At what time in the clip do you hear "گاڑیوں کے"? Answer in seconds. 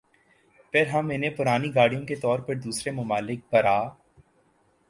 1.75-2.15